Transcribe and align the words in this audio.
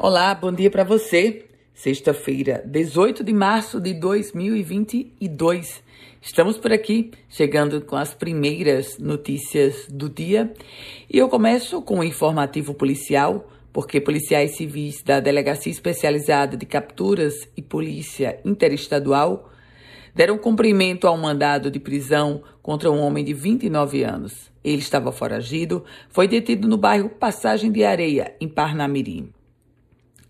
Olá, 0.00 0.32
bom 0.32 0.52
dia 0.52 0.70
para 0.70 0.84
você. 0.84 1.46
Sexta-feira, 1.74 2.62
18 2.64 3.24
de 3.24 3.32
março 3.32 3.80
de 3.80 3.92
2022. 3.94 5.82
Estamos 6.22 6.56
por 6.56 6.72
aqui, 6.72 7.10
chegando 7.28 7.80
com 7.80 7.96
as 7.96 8.14
primeiras 8.14 8.96
notícias 9.00 9.88
do 9.90 10.08
dia. 10.08 10.54
E 11.12 11.18
eu 11.18 11.28
começo 11.28 11.82
com 11.82 11.98
o 11.98 12.04
informativo 12.04 12.74
policial, 12.74 13.50
porque 13.72 14.00
policiais 14.00 14.56
civis 14.56 15.02
da 15.02 15.18
Delegacia 15.18 15.72
Especializada 15.72 16.56
de 16.56 16.64
Capturas 16.64 17.34
e 17.56 17.60
Polícia 17.60 18.38
Interestadual 18.44 19.50
deram 20.14 20.38
cumprimento 20.38 21.08
ao 21.08 21.18
mandado 21.18 21.72
de 21.72 21.80
prisão 21.80 22.44
contra 22.62 22.88
um 22.88 23.00
homem 23.00 23.24
de 23.24 23.34
29 23.34 24.04
anos. 24.04 24.48
Ele 24.62 24.78
estava 24.78 25.10
foragido, 25.10 25.84
foi 26.08 26.28
detido 26.28 26.68
no 26.68 26.76
bairro 26.76 27.08
Passagem 27.08 27.72
de 27.72 27.82
Areia, 27.82 28.32
em 28.40 28.46
Parnamirim. 28.46 29.32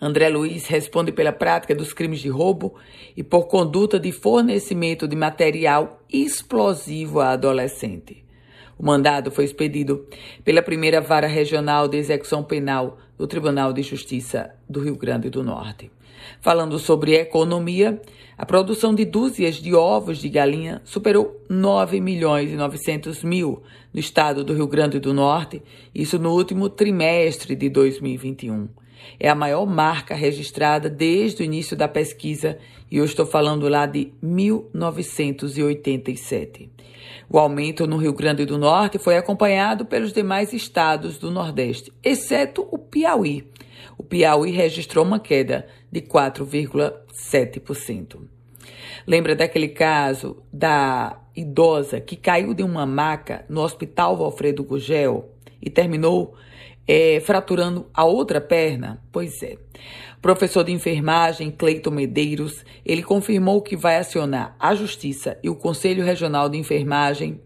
André 0.00 0.30
Luiz 0.30 0.66
responde 0.66 1.12
pela 1.12 1.30
prática 1.30 1.74
dos 1.74 1.92
crimes 1.92 2.20
de 2.20 2.28
roubo 2.30 2.74
e 3.14 3.22
por 3.22 3.48
conduta 3.48 4.00
de 4.00 4.10
fornecimento 4.10 5.06
de 5.06 5.14
material 5.14 6.00
explosivo 6.10 7.20
a 7.20 7.30
adolescente. 7.30 8.24
O 8.78 8.86
mandado 8.86 9.30
foi 9.30 9.44
expedido 9.44 10.06
pela 10.42 10.62
primeira 10.62 11.02
vara 11.02 11.26
regional 11.26 11.86
de 11.86 11.98
execução 11.98 12.42
penal 12.42 12.96
do 13.18 13.26
Tribunal 13.26 13.74
de 13.74 13.82
Justiça 13.82 14.54
do 14.66 14.80
Rio 14.80 14.96
Grande 14.96 15.28
do 15.28 15.42
Norte. 15.42 15.90
Falando 16.40 16.78
sobre 16.78 17.14
economia, 17.14 18.00
a 18.38 18.46
produção 18.46 18.94
de 18.94 19.04
dúzias 19.04 19.56
de 19.56 19.74
ovos 19.74 20.16
de 20.16 20.30
galinha 20.30 20.80
superou 20.82 21.44
9 21.46 22.00
milhões 22.00 22.50
e 22.50 22.56
900 22.56 23.22
mil 23.22 23.62
no 23.92 24.00
estado 24.00 24.42
do 24.42 24.54
Rio 24.54 24.66
Grande 24.66 24.98
do 24.98 25.12
Norte, 25.12 25.62
isso 25.94 26.18
no 26.18 26.32
último 26.32 26.70
trimestre 26.70 27.54
de 27.54 27.68
2021. 27.68 28.79
É 29.18 29.28
a 29.28 29.34
maior 29.34 29.66
marca 29.66 30.14
registrada 30.14 30.88
desde 30.88 31.42
o 31.42 31.44
início 31.44 31.76
da 31.76 31.88
pesquisa 31.88 32.56
e 32.90 32.96
eu 32.96 33.04
estou 33.04 33.26
falando 33.26 33.68
lá 33.68 33.84
de 33.86 34.12
1987. 34.22 36.70
O 37.28 37.38
aumento 37.38 37.86
no 37.86 37.96
Rio 37.96 38.12
Grande 38.12 38.44
do 38.44 38.58
Norte 38.58 38.98
foi 38.98 39.16
acompanhado 39.16 39.84
pelos 39.84 40.12
demais 40.12 40.52
estados 40.52 41.16
do 41.18 41.30
Nordeste, 41.30 41.92
exceto 42.02 42.66
o 42.70 42.78
Piauí. 42.78 43.46
O 43.96 44.02
Piauí 44.02 44.50
registrou 44.50 45.04
uma 45.04 45.20
queda 45.20 45.68
de 45.92 46.00
4,7%. 46.00 48.22
Lembra 49.06 49.36
daquele 49.36 49.68
caso 49.68 50.42
da 50.52 51.20
idosa 51.34 51.98
que 52.00 52.16
caiu 52.16 52.52
de 52.52 52.62
uma 52.62 52.84
maca 52.84 53.46
no 53.48 53.60
Hospital 53.60 54.22
Alfredo 54.22 54.62
Gugel 54.64 55.30
e 55.62 55.68
terminou 55.68 56.34
é, 56.86 57.20
fraturando 57.20 57.86
a 57.94 58.04
outra 58.04 58.40
perna? 58.40 59.02
Pois 59.12 59.42
é. 59.42 59.56
Professor 60.20 60.64
de 60.64 60.72
enfermagem 60.72 61.50
Cleiton 61.50 61.90
Medeiros, 61.90 62.64
ele 62.84 63.02
confirmou 63.02 63.62
que 63.62 63.76
vai 63.76 63.96
acionar 63.96 64.54
a 64.58 64.74
Justiça 64.74 65.38
e 65.42 65.48
o 65.48 65.56
Conselho 65.56 66.04
Regional 66.04 66.48
de 66.48 66.58
Enfermagem 66.58 67.40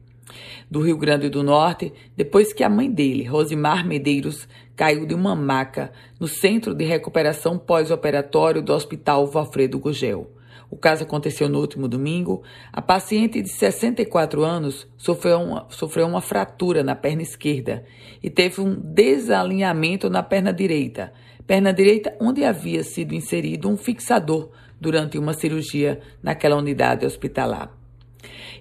do 0.70 0.81
Rio 0.81 0.97
Grande 0.97 1.29
do 1.29 1.42
Norte 1.42 1.92
depois 2.17 2.53
que 2.53 2.65
a 2.65 2.69
mãe 2.69 2.91
dele, 2.91 3.25
Rosimar 3.25 3.87
Medeiros, 3.87 4.48
caiu 4.75 5.07
de 5.07 5.15
uma 5.15 5.37
maca 5.37 5.92
no 6.19 6.27
Centro 6.27 6.75
de 6.75 6.85
Recuperação 6.85 7.59
Pós-Operatório 7.59 8.61
do 8.61 8.73
Hospital 8.73 9.27
Valfredo 9.27 9.79
Gugel. 9.79 10.31
O 10.70 10.77
caso 10.77 11.05
aconteceu 11.05 11.48
no 11.48 11.61
último 11.61 11.87
domingo. 11.89 12.43
A 12.73 12.83
paciente 12.83 13.41
de 13.41 13.48
64 13.48 14.43
anos 14.43 14.87
sofreu 14.97 15.39
uma, 15.39 15.67
sofreu 15.70 16.07
uma 16.07 16.20
fratura 16.20 16.83
na 16.83 16.95
perna 16.95 17.23
esquerda 17.23 17.84
e 18.23 18.31
teve 18.31 18.61
um 18.61 18.75
desalinhamento 18.75 20.11
na 20.11 20.23
perna 20.23 20.53
direita. 20.53 21.12
Perna 21.47 21.73
direita 21.73 22.17
onde 22.20 22.45
havia 22.45 22.83
sido 22.83 23.15
inserido 23.15 23.69
um 23.69 23.77
fixador 23.77 24.51
durante 24.81 25.19
uma 25.19 25.35
cirurgia 25.35 26.01
naquela 26.23 26.57
unidade 26.57 27.07
hospitalar. 27.07 27.70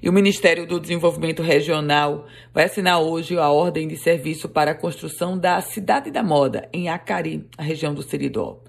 E 0.02 0.09
o 0.09 0.14
Ministério 0.14 0.68
do 0.68 0.80
Desenvolvimento 0.80 1.42
Regional 1.42 2.25
vai 2.53 2.66
assinar 2.66 3.02
hoje 3.02 3.38
a 3.38 3.50
ordem 3.50 3.88
de 3.88 3.96
serviço 3.96 4.50
para 4.50 4.72
a 4.72 4.75
construção 4.75 5.38
da 5.38 5.62
Cidade 5.62 6.12
da 6.12 6.22
Moda, 6.22 6.68
em 6.74 6.90
Acari, 6.90 7.47
a 7.58 7.63
região 7.63 7.94
do 7.94 8.03
Seridó. 8.03 8.59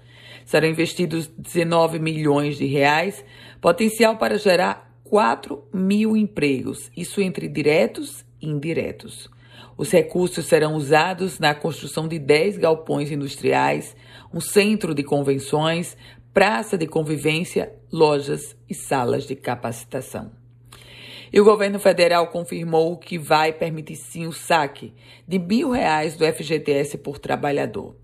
Serão 0.45 0.69
investidos 0.69 1.27
19 1.27 1.99
milhões 1.99 2.57
de 2.57 2.65
reais, 2.65 3.25
potencial 3.59 4.17
para 4.17 4.37
gerar 4.37 4.95
4 5.03 5.63
mil 5.73 6.15
empregos, 6.15 6.91
isso 6.95 7.19
entre 7.19 7.47
diretos 7.47 8.23
e 8.39 8.47
indiretos. 8.47 9.29
Os 9.77 9.91
recursos 9.91 10.45
serão 10.45 10.75
usados 10.75 11.37
na 11.39 11.53
construção 11.53 12.07
de 12.07 12.17
10 12.17 12.57
galpões 12.57 13.11
industriais, 13.11 13.95
um 14.33 14.39
centro 14.39 14.95
de 14.95 15.03
convenções, 15.03 15.97
praça 16.33 16.77
de 16.77 16.87
convivência, 16.87 17.73
lojas 17.91 18.55
e 18.69 18.73
salas 18.73 19.25
de 19.25 19.35
capacitação. 19.35 20.31
E 21.31 21.41
o 21.41 21.43
governo 21.43 21.79
federal 21.79 22.27
confirmou 22.27 22.97
que 22.97 23.17
vai 23.17 23.51
permitir 23.51 23.95
sim 23.95 24.25
o 24.25 24.31
saque 24.31 24.93
de 25.27 25.37
mil 25.37 25.71
reais 25.71 26.15
do 26.15 26.25
FGTS 26.25 26.97
por 26.99 27.19
trabalhador. 27.19 27.95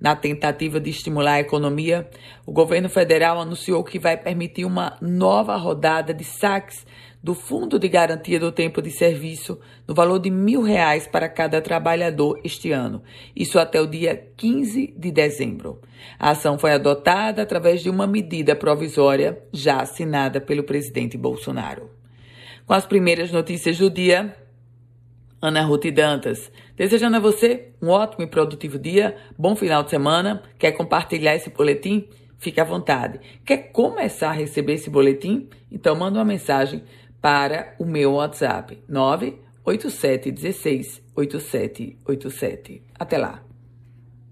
Na 0.00 0.14
tentativa 0.14 0.78
de 0.78 0.90
estimular 0.90 1.34
a 1.34 1.40
economia, 1.40 2.08
o 2.44 2.52
governo 2.52 2.88
federal 2.88 3.40
anunciou 3.40 3.82
que 3.82 3.98
vai 3.98 4.16
permitir 4.16 4.64
uma 4.64 4.96
nova 5.00 5.56
rodada 5.56 6.12
de 6.12 6.22
saques 6.22 6.84
do 7.22 7.34
Fundo 7.34 7.78
de 7.78 7.88
Garantia 7.88 8.38
do 8.38 8.52
Tempo 8.52 8.80
de 8.80 8.90
Serviço 8.90 9.58
no 9.88 9.94
valor 9.94 10.20
de 10.20 10.30
mil 10.30 10.62
reais 10.62 11.08
para 11.08 11.28
cada 11.28 11.60
trabalhador 11.60 12.38
este 12.44 12.70
ano, 12.70 13.02
isso 13.34 13.58
até 13.58 13.80
o 13.80 13.86
dia 13.86 14.30
15 14.36 14.94
de 14.96 15.10
dezembro. 15.10 15.80
A 16.18 16.30
ação 16.30 16.56
foi 16.56 16.72
adotada 16.72 17.42
através 17.42 17.82
de 17.82 17.90
uma 17.90 18.06
medida 18.06 18.54
provisória 18.54 19.42
já 19.52 19.80
assinada 19.80 20.40
pelo 20.40 20.62
presidente 20.62 21.18
Bolsonaro. 21.18 21.90
Com 22.64 22.74
as 22.74 22.86
primeiras 22.86 23.32
notícias 23.32 23.78
do 23.78 23.90
dia, 23.90 24.36
Ana 25.46 25.62
Ruth 25.62 25.86
Dantas. 25.92 26.50
Desejando 26.76 27.18
a 27.18 27.20
você 27.20 27.68
um 27.80 27.90
ótimo 27.90 28.24
e 28.24 28.26
produtivo 28.26 28.80
dia, 28.80 29.16
bom 29.38 29.54
final 29.54 29.84
de 29.84 29.90
semana. 29.90 30.42
Quer 30.58 30.72
compartilhar 30.72 31.36
esse 31.36 31.50
boletim? 31.50 32.08
Fique 32.36 32.60
à 32.60 32.64
vontade. 32.64 33.20
Quer 33.44 33.70
começar 33.70 34.30
a 34.30 34.32
receber 34.32 34.72
esse 34.72 34.90
boletim? 34.90 35.48
Então 35.70 35.94
manda 35.94 36.18
uma 36.18 36.24
mensagem 36.24 36.82
para 37.20 37.76
o 37.78 37.84
meu 37.84 38.14
WhatsApp 38.14 38.82
98716 38.88 41.00
8787. 41.14 42.82
Até 42.98 43.16
lá. 43.16 43.45